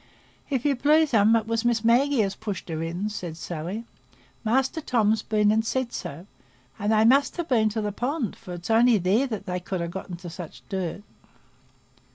[0.49, 3.83] "If you please, 'um, it was Miss Maggie as pushed her in," said Sally;
[4.43, 6.25] "Master Tom's been and said so,
[6.79, 9.91] and they must ha' been to the pond, for it's only there they could ha'
[9.91, 11.03] got into such dirt."